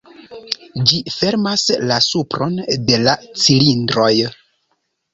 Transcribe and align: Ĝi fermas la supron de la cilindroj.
Ĝi 0.91 0.97
fermas 1.17 1.67
la 1.93 2.01
supron 2.07 2.59
de 2.91 3.01
la 3.05 3.17
cilindroj. 3.45 4.11